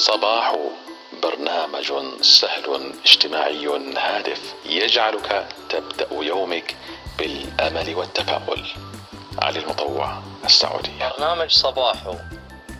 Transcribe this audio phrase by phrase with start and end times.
[0.00, 0.56] صباح
[1.22, 6.76] برنامج سهل اجتماعي هادف يجعلك تبدأ يومك
[7.18, 8.64] بالأمل والتفاؤل.
[9.38, 11.12] علي المطوع السعودية.
[11.18, 12.14] برنامج صباحو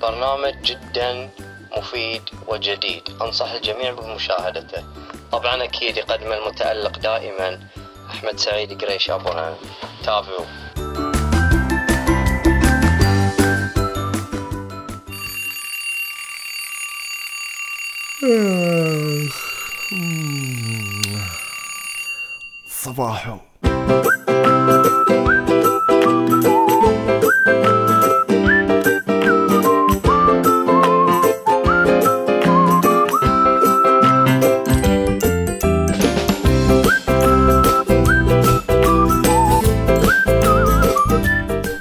[0.03, 1.31] برنامج جدا
[1.77, 3.03] مفيد وجديد.
[3.23, 4.85] أنصح الجميع بمشاهدته.
[5.33, 7.61] طبعا أكيد يقدم المتألق دائما.
[8.11, 9.55] أحمد سعيد قريش أبوها
[10.05, 10.47] تابعوا
[22.69, 23.37] صباحو.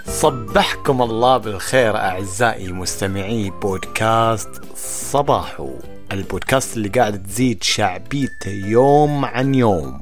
[0.07, 5.98] صبحكم الله بالخير أعزائي مستمعي بودكاست صباحو.
[6.11, 10.01] البودكاست اللي قاعد تزيد شعبيته يوم عن يوم.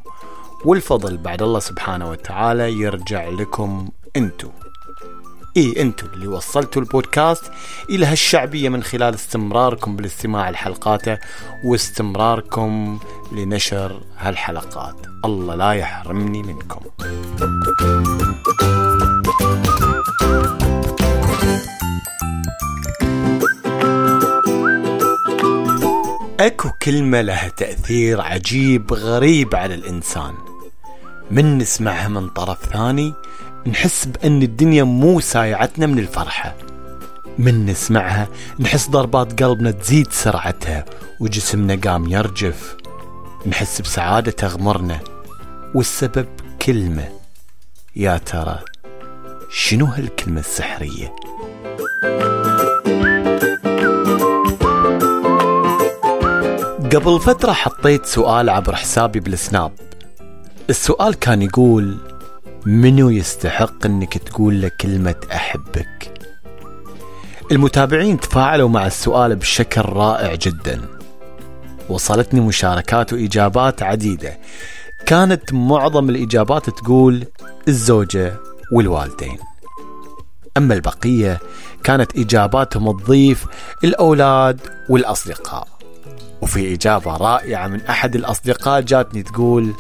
[0.65, 4.49] والفضل بعد الله سبحانه وتعالى يرجع لكم انتو.
[5.57, 7.43] إي انتو اللي وصلتوا البودكاست
[7.89, 11.17] إلى هالشعبية من خلال استمراركم بالاستماع لحلقاته
[11.65, 12.99] واستمراركم
[13.31, 14.95] لنشر هالحلقات.
[15.25, 16.81] الله لا يحرمني منكم.
[26.39, 30.33] أكو كلمة لها تأثير عجيب غريب على الإنسان.
[31.31, 33.13] من نسمعها من طرف ثاني
[33.67, 36.55] نحس بأن الدنيا مو سايعتنا من الفرحة.
[37.39, 38.27] من نسمعها
[38.59, 40.85] نحس ضربات قلبنا تزيد سرعتها
[41.19, 42.75] وجسمنا قام يرجف.
[43.45, 44.99] نحس بسعادة تغمرنا
[45.75, 46.27] والسبب
[46.61, 47.09] كلمة.
[47.95, 48.59] يا ترى
[49.49, 51.15] شنو هالكلمة السحرية؟
[56.95, 59.71] قبل فترة حطيت سؤال عبر حسابي بالسناب.
[60.69, 61.97] السؤال كان يقول
[62.65, 66.13] منو يستحق إنك تقول له كلمة أحبك؟
[67.51, 70.81] المتابعين تفاعلوا مع السؤال بشكل رائع جدا.
[71.89, 74.39] وصلتني مشاركات وإجابات عديدة.
[75.05, 77.25] كانت معظم الإجابات تقول
[77.67, 78.33] الزوجة
[78.71, 79.37] والوالدين.
[80.57, 81.39] أما البقية
[81.83, 83.45] كانت إجاباتهم تضيف
[83.83, 85.76] الأولاد والأصدقاء.
[86.47, 89.73] وفي إجابة رائعة من أحد الأصدقاء جاتني تقول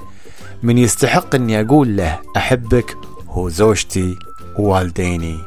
[0.63, 2.97] من يستحق أني أقول له أحبك
[3.27, 4.19] هو زوجتي
[4.55, 5.39] ووالديني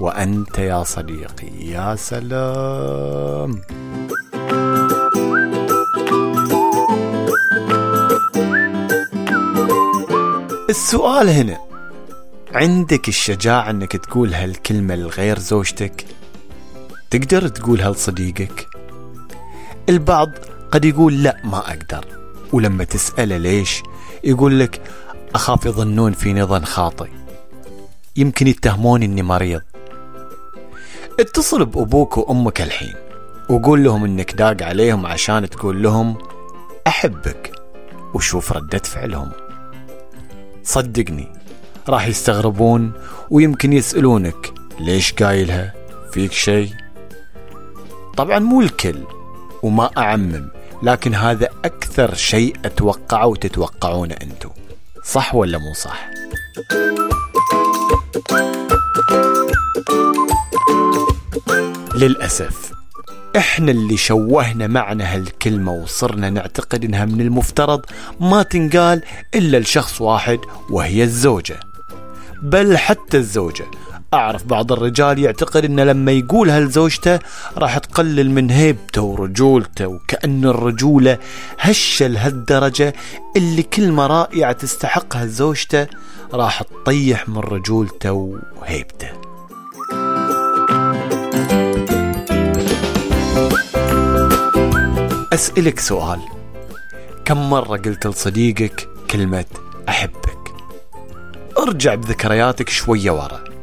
[0.00, 3.60] وأنت يا صديقي يا سلام.
[10.70, 11.58] السؤال هنا
[12.54, 16.04] عندك الشجاعة أنك تقول هالكلمة لغير زوجتك؟
[17.10, 18.68] تقدر تقولها لصديقك
[19.88, 20.30] البعض
[20.76, 22.04] قد يقول لا ما أقدر.
[22.52, 23.82] ولما تسأله ليش
[24.24, 24.80] يقول لك
[25.34, 27.08] أخاف يظنون فيني ظن خاطئ.
[28.16, 29.62] يمكن يتهمون إني مريض.
[31.20, 32.94] اتصل بأبوك وأمك الحين
[33.48, 36.18] وقول لهم إنك داق عليهم عشان تقول لهم
[36.86, 37.52] أحبك
[38.14, 39.30] وشوف ردة فعلهم.
[40.62, 41.28] صدقني
[41.88, 42.92] راح يستغربون
[43.30, 45.74] ويمكن يسألونك ليش قايلها؟
[46.12, 46.70] فيك شيء
[48.16, 48.98] طبعا مو الكل
[49.62, 50.55] وما أعمم.
[50.82, 54.50] لكن هذا أكثر شيء أتوقعه وتتوقعونه أنتم
[55.04, 56.08] صح ولا مو صح؟
[61.94, 62.72] للأسف
[63.36, 67.80] إحنا اللي شوهنا معنى هالكلمة وصرنا نعتقد إنها من المفترض
[68.20, 69.02] ما تنقال
[69.34, 70.38] إلا لشخص واحد
[70.70, 71.60] وهي الزوجة
[72.42, 73.64] بل حتى الزوجة
[74.14, 77.18] أعرف بعض الرجال يعتقد أنه لما يقولها لزوجته
[77.56, 81.18] راح تقلل من هيبته ورجولته وكأن الرجولة
[81.58, 82.94] هشة لهالدرجة
[83.36, 85.86] اللي كلمة رائعة تستحقها زوجته
[86.32, 88.12] راح تطيح من رجولته
[88.60, 89.08] وهيبته.
[95.32, 96.20] أسألك سؤال.
[97.24, 99.44] كم مرة قلت لصديقك كلمة
[99.88, 100.54] أحبك؟
[101.58, 103.55] أرجع بذكرياتك شوية ورا.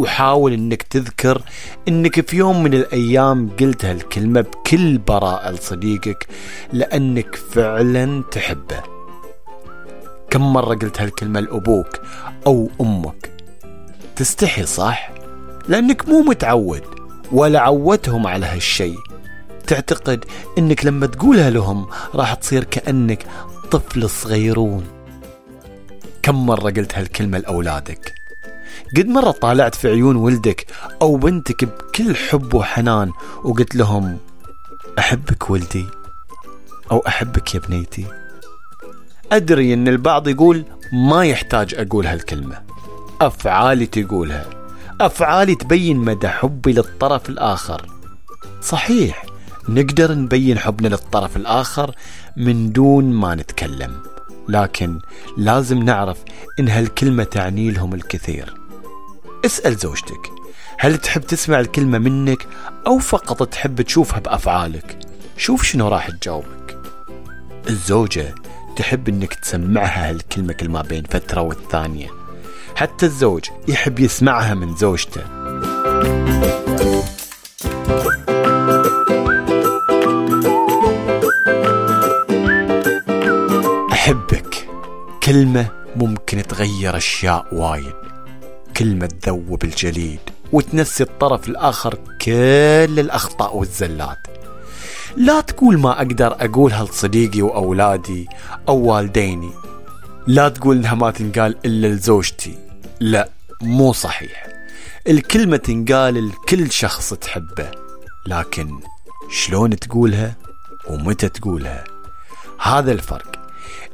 [0.00, 1.42] وحاول إنك تذكر
[1.88, 6.26] إنك في يوم من الأيام قلت هالكلمة بكل براءة لصديقك
[6.72, 8.82] لأنك فعلا تحبه.
[10.30, 12.00] كم مرة قلت هالكلمة لأبوك
[12.46, 13.30] أو أمك؟
[14.16, 15.12] تستحي صح؟
[15.68, 16.82] لأنك مو متعود
[17.32, 18.94] ولا عودتهم على هالشي.
[19.66, 20.24] تعتقد
[20.58, 23.26] أنك لما تقولها لهم راح تصير كأنك
[23.70, 24.84] طفل صغيرون.
[26.22, 28.19] كم مرة قلت هالكلمة لأولادك؟
[28.96, 30.66] قد مرة طالعت في عيون ولدك
[31.02, 33.10] أو بنتك بكل حب وحنان
[33.44, 34.18] وقلت لهم
[34.98, 35.86] أحبك ولدي
[36.90, 38.06] أو أحبك يا بنيتي.
[39.32, 42.62] أدري أن البعض يقول ما يحتاج أقول هالكلمة.
[43.20, 44.46] أفعالي تقولها.
[45.00, 47.86] أفعالي تبين مدى حبي للطرف الآخر.
[48.62, 49.24] صحيح
[49.68, 51.94] نقدر نبين حبنا للطرف الآخر
[52.36, 53.92] من دون ما نتكلم
[54.48, 55.00] لكن
[55.36, 56.18] لازم نعرف
[56.60, 58.59] إن هالكلمة تعني لهم الكثير.
[59.44, 60.30] اسأل زوجتك.
[60.78, 62.46] هل تحب تسمع الكلمة منك
[62.86, 64.98] أو فقط تحب تشوفها بأفعالك؟
[65.36, 66.78] شوف شنو راح تجاوبك.
[67.68, 68.34] الزوجة
[68.76, 72.08] تحب إنك تسمعها هالكلمة كل ما بين فترة والثانية.
[72.76, 75.22] حتى الزوج يحب يسمعها من زوجته.
[83.92, 84.68] أحبك.
[85.22, 88.09] كلمة ممكن تغير أشياء وايد.
[88.80, 90.20] كلمة تذوب الجليد
[90.52, 94.18] وتنسي الطرف الآخر كل الأخطاء والزلات.
[95.16, 98.28] لا تقول ما أقدر أقولها لصديقي وأولادي
[98.68, 99.50] أو والديني.
[100.26, 102.58] لا تقول إنها ما تنقال إلا لزوجتي.
[103.00, 103.28] لا
[103.62, 104.46] مو صحيح.
[105.08, 107.70] الكلمة تنقال لكل شخص تحبه
[108.26, 108.80] لكن
[109.30, 110.36] شلون تقولها
[110.88, 111.84] ومتى تقولها؟
[112.62, 113.39] هذا الفرق.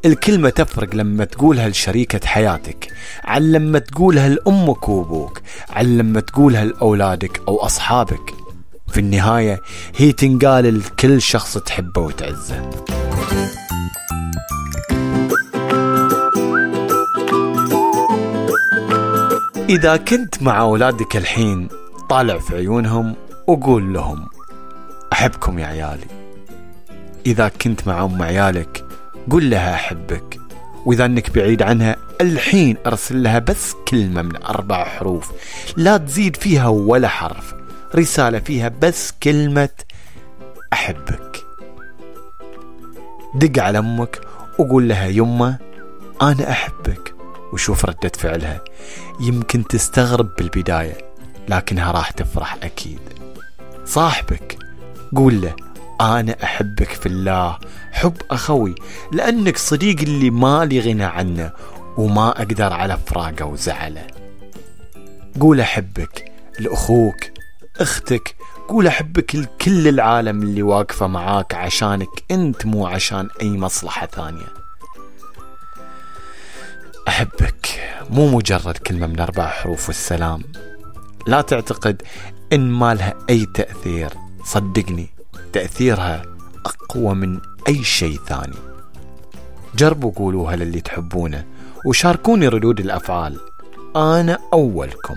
[0.04, 2.88] الكلمة تفرق لما تقولها لشريكة حياتك
[3.24, 5.40] عن لما تقولها لأمك وأبوك
[5.70, 8.34] عن لما تقولها لأولادك أو أصحابك.
[8.88, 9.60] في النهاية
[9.96, 12.70] هي تنقال لكل شخص تحبه وتعزه.
[19.68, 21.68] إذا كنت مع أولادك الحين
[22.08, 24.26] طالع في عيونهم وقول لهم
[25.12, 26.06] أحبكم يا عيالي.
[27.26, 28.85] إذا كنت مع أم عيالك
[29.30, 30.40] قل لها أحبك.
[30.86, 35.32] وإذا أنك بعيد عنها الحين أرسل لها بس كلمة من أربع حروف.
[35.76, 37.54] لا تزيد فيها ولا حرف.
[37.94, 39.68] رسالة فيها بس كلمة
[40.72, 41.44] أحبك.
[43.34, 44.20] دق على أمك
[44.58, 45.58] وقول لها يمه
[46.22, 47.14] أنا أحبك.
[47.52, 48.60] وشوف ردة فعلها.
[49.20, 50.98] يمكن تستغرب بالبداية
[51.48, 53.00] لكنها راح تفرح أكيد.
[53.84, 54.58] صاحبك
[55.16, 55.54] قول له
[56.00, 57.58] أنا أحبك في الله.
[58.06, 58.74] حب أخوي
[59.12, 61.52] لأنك صديق اللي ما لي غنى عنه
[61.96, 64.06] وما أقدر على فراقه وزعله.
[65.40, 67.16] قول أحبك لأخوك
[67.80, 68.36] أختك
[68.68, 74.52] قول أحبك لكل العالم اللي واقفة معاك عشانك أنت مو عشان أي مصلحة ثانية.
[77.08, 77.66] أحبك
[78.10, 80.42] مو مجرد كلمة من أربع حروف والسلام.
[81.26, 82.02] لا تعتقد
[82.52, 84.10] إن ما لها أي تأثير.
[84.44, 85.06] صدقني
[85.52, 86.22] تأثيرها
[86.66, 88.56] أقوى من أي شيء ثاني.
[89.76, 91.44] جربوا قولوها للي تحبونه
[91.86, 93.36] وشاركوني ردود الأفعال.
[93.96, 95.14] أنا أولكم.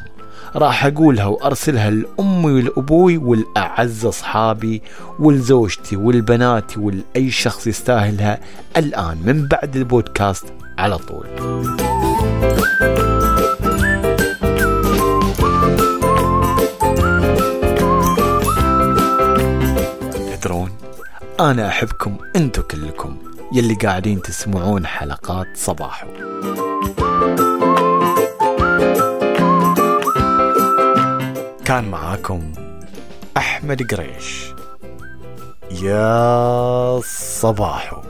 [0.56, 4.82] راح أقولها وأرسلها لأمي ولأبوي والأعز أصحابي
[5.20, 8.40] ولزوجتي والبناتي ولأي شخص يستاهلها
[8.78, 10.46] الآن من بعد البودكاست
[10.78, 11.26] على طول.
[20.12, 20.70] تدرون
[21.40, 23.18] أنا أحبكم أنتو كلكم.
[23.54, 26.08] يلي قاعدين تسمعون حلقات صباحو.
[31.66, 32.52] كان معاكم
[33.38, 34.54] أحمد قريش.
[35.72, 37.00] يا
[37.40, 38.02] صباحو.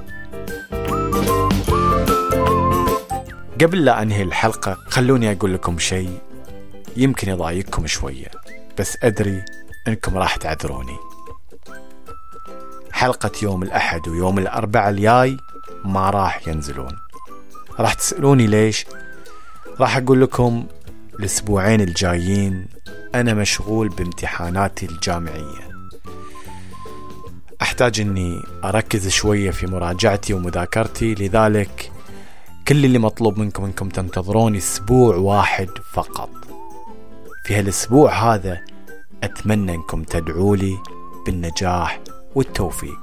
[3.61, 6.19] قبل لا أنهي الحلقة خلوني أقول لكم شيء
[6.97, 8.31] يمكن يضايقكم شوية
[8.79, 9.45] بس أدري
[9.87, 10.97] أنكم راح تعذروني.
[12.99, 15.37] حلقة يوم الأحد ويوم الأربعاء الجاي
[15.85, 16.97] ما راح ينزلون.
[17.79, 18.85] راح تسألوني ليش؟
[19.79, 20.65] راح أقول لكم
[21.19, 22.67] الأسبوعين الجايين
[23.15, 25.69] أنا مشغول بامتحاناتي الجامعية.
[27.61, 31.91] أحتاج أني أركز شوية في مراجعتي ومذاكرتي لذلك
[32.67, 36.29] كل اللي مطلوب منكم أنكم تنتظرون أسبوع واحد فقط.
[37.45, 38.61] في هالأسبوع هذا
[39.23, 40.77] أتمنى أنكم تدعوا لي
[41.25, 41.99] بالنجاح
[42.39, 42.99] والتوفيق.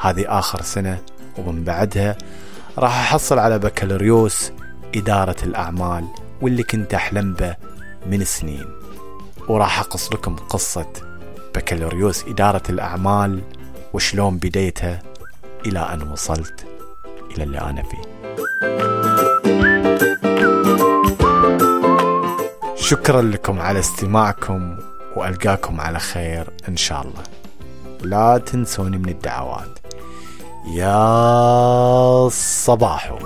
[0.00, 1.02] هذه آخر سنة
[1.38, 2.18] ومن بعدها
[2.78, 4.52] راح أحصل على بكالوريوس
[4.94, 6.04] إدارة الأعمال
[6.42, 7.56] واللي كنت أحلم به
[8.06, 8.66] من سنين.
[9.48, 10.92] وراح أقص لكم قصة
[11.54, 13.42] بكالوريوس إدارة الأعمال
[13.92, 15.02] وشلون بديتها
[15.66, 16.66] إلى أن وصلت
[17.30, 18.04] إلى اللي أنا فيه.
[22.76, 24.78] شكرا لكم على استماعكم
[25.16, 27.37] وألقاكم على خير إن شاء الله.
[28.04, 29.78] لا تنسوني من الدعوات.
[30.66, 33.16] يا صباحو.